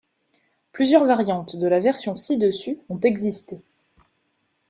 [0.71, 3.61] Plusieurs variantes de la version ci-dessus ont existé.